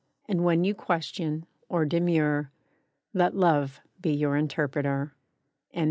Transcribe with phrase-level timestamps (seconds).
[0.27, 2.49] And when you question, or demur,
[3.13, 5.13] Let Love be your Interpreter.
[5.69, 5.79] "Credulity."